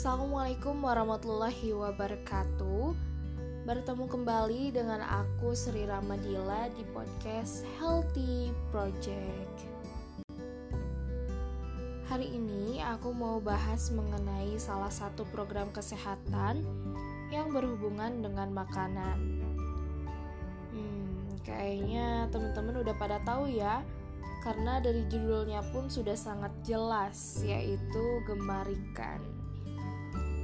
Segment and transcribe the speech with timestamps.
[0.00, 2.96] Assalamualaikum warahmatullahi wabarakatuh.
[3.68, 9.68] Bertemu kembali dengan aku Sri Ramadila di podcast Healthy Project.
[12.08, 16.64] Hari ini aku mau bahas mengenai salah satu program kesehatan
[17.28, 19.20] yang berhubungan dengan makanan.
[20.72, 23.84] Hmm, kayaknya teman-teman udah pada tahu ya
[24.48, 29.39] karena dari judulnya pun sudah sangat jelas yaitu gemar ikan.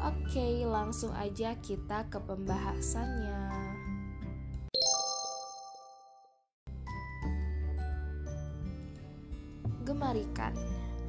[0.06, 3.42] Oke, langsung aja kita ke pembahasannya.
[9.82, 10.54] Gemarikan.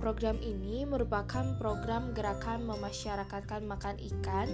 [0.02, 4.50] Program ini merupakan program gerakan memasyarakatkan makan ikan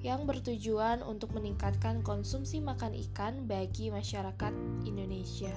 [0.00, 4.52] yang bertujuan untuk meningkatkan konsumsi makan ikan bagi masyarakat
[4.88, 5.52] Indonesia.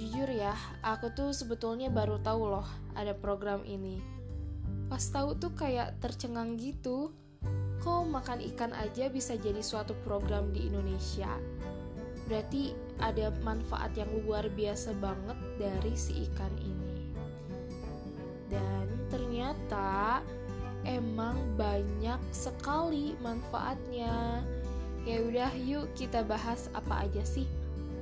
[0.00, 4.17] Jujur ya, aku tuh sebetulnya baru tahu loh ada program ini
[4.88, 7.12] pas tahu tuh kayak tercengang gitu
[7.78, 11.30] kok makan ikan aja bisa jadi suatu program di Indonesia?
[12.26, 17.14] Berarti ada manfaat yang luar biasa banget dari si ikan ini.
[18.52, 20.20] Dan ternyata
[20.84, 24.44] emang banyak sekali manfaatnya.
[25.08, 27.48] Ya udah yuk kita bahas apa aja sih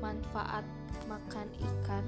[0.02, 0.66] manfaat
[1.06, 2.02] makan ikan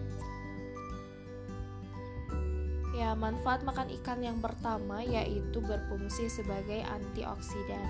[2.99, 7.87] Ya, manfaat makan ikan yang pertama yaitu berfungsi sebagai antioksidan,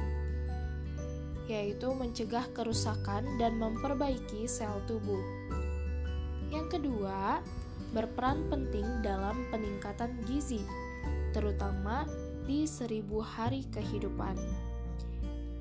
[1.49, 5.25] yaitu mencegah kerusakan dan memperbaiki sel tubuh.
[6.53, 7.41] Yang kedua,
[7.97, 10.61] berperan penting dalam peningkatan gizi,
[11.33, 12.05] terutama
[12.45, 14.37] di seribu hari kehidupan.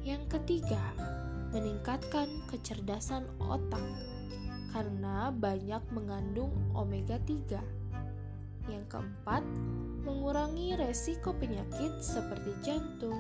[0.04, 0.92] Yang ketiga,
[1.56, 3.88] meningkatkan kecerdasan otak
[4.76, 7.77] karena banyak mengandung omega 3
[8.70, 9.44] yang keempat,
[10.04, 13.20] mengurangi resiko penyakit seperti jantung,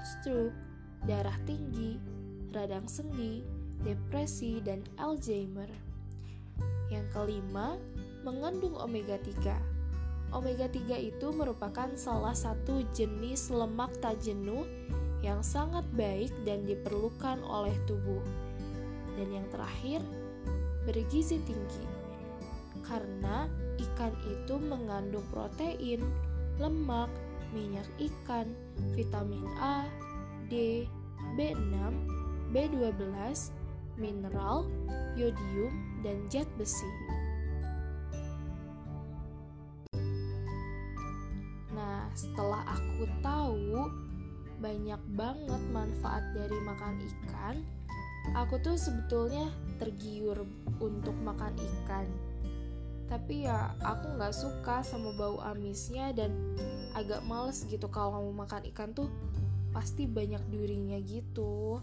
[0.00, 0.56] stroke,
[1.04, 2.00] darah tinggi,
[2.52, 3.44] radang sendi,
[3.84, 5.68] depresi, dan Alzheimer.
[6.88, 7.76] Yang kelima,
[8.24, 10.32] mengandung omega 3.
[10.32, 14.66] Omega 3 itu merupakan salah satu jenis lemak tak jenuh
[15.24, 18.20] yang sangat baik dan diperlukan oleh tubuh.
[19.14, 20.02] Dan yang terakhir,
[20.84, 21.93] bergizi tinggi.
[22.84, 26.02] Karena Ikan itu mengandung protein,
[26.62, 27.10] lemak,
[27.50, 28.54] minyak ikan,
[28.94, 29.86] vitamin A,
[30.46, 30.86] D,
[31.34, 31.74] B6,
[32.54, 33.06] B12,
[33.98, 34.66] mineral,
[35.18, 35.74] yodium,
[36.06, 36.86] dan zat besi.
[41.74, 43.90] Nah, setelah aku tahu
[44.62, 47.56] banyak banget manfaat dari makan ikan,
[48.38, 49.50] aku tuh sebetulnya
[49.82, 50.46] tergiur
[50.78, 52.06] untuk makan ikan
[53.04, 56.32] tapi ya aku nggak suka sama bau amisnya dan
[56.96, 59.12] agak males gitu kalau mau makan ikan tuh
[59.74, 61.82] pasti banyak durinya gitu.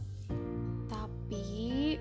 [0.88, 2.00] Tapi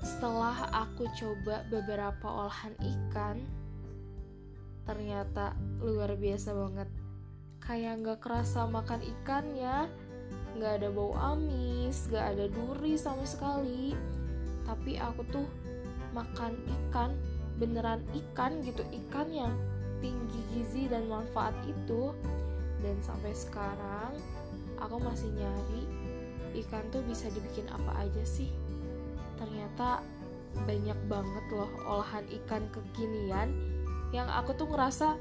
[0.00, 3.42] setelah aku coba beberapa olahan ikan
[4.86, 5.52] ternyata
[5.82, 6.88] luar biasa banget.
[7.58, 9.90] Kayak nggak kerasa makan ikan ya
[10.56, 13.92] nggak ada bau amis nggak ada duri sama sekali.
[14.64, 15.46] Tapi aku tuh
[16.16, 17.12] makan ikan
[17.56, 19.52] beneran ikan gitu ikan yang
[20.00, 22.12] tinggi gizi dan manfaat itu.
[22.84, 24.12] Dan sampai sekarang
[24.76, 25.84] aku masih nyari
[26.64, 28.52] ikan tuh bisa dibikin apa aja sih.
[29.40, 30.04] Ternyata
[30.64, 33.52] banyak banget loh olahan ikan kekinian
[34.14, 35.16] yang aku tuh ngerasa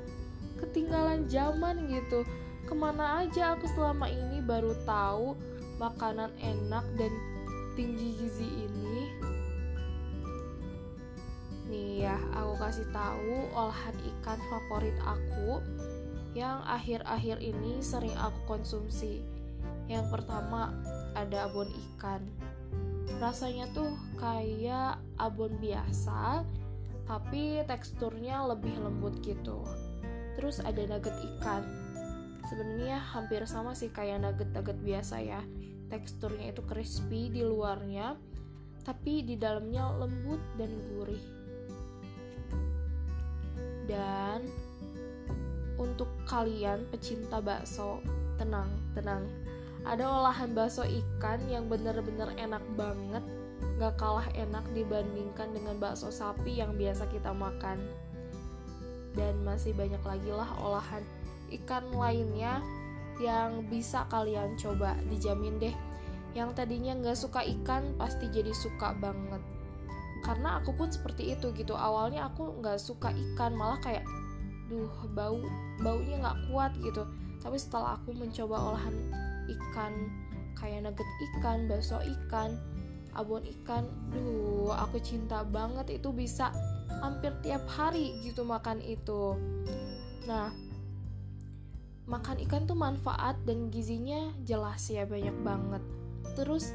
[0.59, 2.23] ketinggalan zaman gitu.
[2.65, 5.35] Ke mana aja aku selama ini baru tahu
[5.77, 7.11] makanan enak dan
[7.75, 9.11] tinggi gizi ini
[11.65, 15.65] Nih ya, aku kasih tahu olahan ikan favorit aku
[16.37, 19.25] yang akhir-akhir ini sering aku konsumsi.
[19.89, 20.69] Yang pertama
[21.17, 22.21] ada abon ikan.
[23.17, 26.45] Rasanya tuh kayak abon biasa,
[27.09, 29.65] tapi teksturnya lebih lembut gitu.
[30.37, 31.65] Terus ada nugget ikan.
[32.45, 35.41] Sebenarnya hampir sama sih kayak nugget-nugget biasa ya.
[35.89, 38.19] Teksturnya itu crispy di luarnya,
[38.85, 41.44] tapi di dalamnya lembut dan gurih
[43.85, 44.45] dan
[45.75, 48.01] untuk kalian pecinta bakso,
[48.39, 49.25] tenang, tenang.
[49.85, 53.21] Ada olahan bakso ikan yang bener-bener enak banget,
[53.77, 57.77] gak kalah enak dibandingkan dengan bakso sapi yang biasa kita makan.
[59.13, 61.05] Dan masih banyak lagi lah olahan
[61.53, 62.59] ikan lainnya
[63.21, 65.75] yang bisa kalian coba, dijamin deh.
[66.33, 69.54] Yang tadinya gak suka ikan pasti jadi suka banget
[70.25, 71.77] karena aku pun seperti itu gitu.
[71.77, 74.01] Awalnya aku nggak suka ikan malah kayak
[74.65, 75.37] duh bau
[75.85, 77.05] baunya nggak kuat gitu.
[77.45, 78.97] Tapi setelah aku mencoba olahan
[79.45, 79.93] ikan
[80.57, 82.57] kayak nugget ikan bakso ikan
[83.13, 86.49] abon ikan duh aku cinta banget itu bisa
[87.05, 89.37] hampir tiap hari gitu makan itu.
[90.25, 90.49] Nah
[92.09, 95.83] makan ikan tuh manfaat dan gizinya jelas ya banyak banget.
[96.33, 96.73] Terus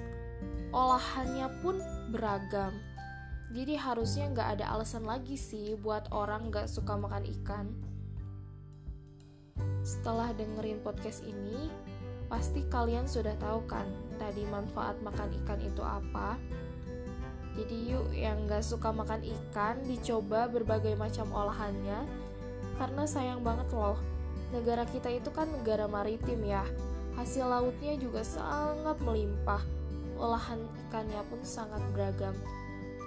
[0.71, 1.83] olahannya pun
[2.15, 2.71] beragam
[3.51, 7.67] jadi harusnya nggak ada alasan lagi sih buat orang nggak suka makan ikan.
[9.83, 11.67] Setelah dengerin podcast ini,
[12.31, 13.91] pasti kalian sudah tahu kan
[14.23, 16.39] tadi manfaat makan ikan itu apa.
[17.59, 22.07] Jadi yuk yang nggak suka makan ikan dicoba berbagai macam olahannya
[22.81, 24.01] karena sayang banget loh
[24.57, 26.65] negara kita itu kan negara maritim ya
[27.15, 29.61] hasil lautnya juga sangat melimpah
[30.17, 32.33] olahan ikannya pun sangat beragam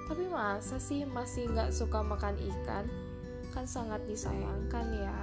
[0.08, 2.86] tapi masa sih masih nggak suka makan ikan?
[3.56, 5.20] Kan sangat disayangkan ya.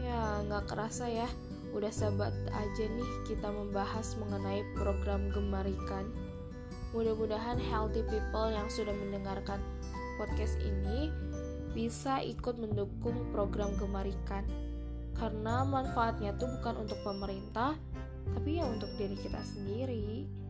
[0.00, 1.28] Ya, nggak kerasa ya.
[1.76, 6.08] Udah sahabat aja nih kita membahas mengenai program Gemar Ikan.
[6.96, 9.60] Mudah-mudahan healthy people yang sudah mendengarkan
[10.16, 11.12] podcast ini
[11.76, 14.48] bisa ikut mendukung program Gemar Ikan.
[15.12, 17.76] Karena manfaatnya tuh bukan untuk pemerintah,
[18.32, 20.45] tapi ya untuk diri kita sendiri.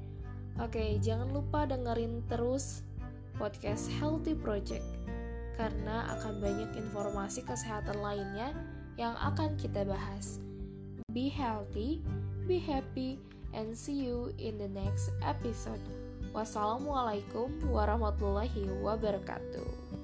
[0.56, 2.80] Oke, jangan lupa dengerin terus
[3.36, 4.84] podcast Healthy Project
[5.60, 8.56] karena akan banyak informasi kesehatan lainnya
[8.96, 10.40] yang akan kita bahas.
[11.12, 12.00] Be healthy,
[12.48, 13.20] be happy,
[13.52, 15.80] and see you in the next episode.
[16.32, 19.95] Wassalamualaikum warahmatullahi wabarakatuh.